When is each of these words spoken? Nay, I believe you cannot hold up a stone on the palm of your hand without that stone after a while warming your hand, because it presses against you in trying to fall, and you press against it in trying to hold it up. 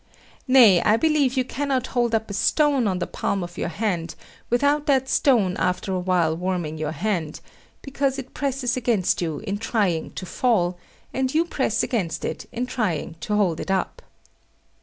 Nay, 0.47 0.81
I 0.81 0.97
believe 0.97 1.35
you 1.37 1.43
cannot 1.45 1.85
hold 1.93 2.15
up 2.15 2.31
a 2.31 2.33
stone 2.33 2.87
on 2.87 2.97
the 2.97 3.05
palm 3.05 3.43
of 3.43 3.55
your 3.55 3.67
hand 3.69 4.15
without 4.49 4.87
that 4.87 5.07
stone 5.07 5.55
after 5.57 5.93
a 5.93 5.99
while 5.99 6.35
warming 6.35 6.79
your 6.79 6.91
hand, 6.93 7.39
because 7.83 8.17
it 8.17 8.33
presses 8.33 8.75
against 8.75 9.21
you 9.21 9.41
in 9.45 9.59
trying 9.59 10.09
to 10.13 10.25
fall, 10.25 10.75
and 11.13 11.35
you 11.35 11.45
press 11.45 11.83
against 11.83 12.25
it 12.25 12.47
in 12.51 12.65
trying 12.65 13.13
to 13.19 13.35
hold 13.35 13.59
it 13.59 13.69
up. 13.69 14.01